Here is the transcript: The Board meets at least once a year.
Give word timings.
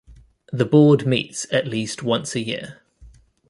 The 0.51 0.65
Board 0.65 1.05
meets 1.05 1.45
at 1.53 1.67
least 1.67 2.01
once 2.01 2.33
a 2.33 2.39
year. 2.39 2.81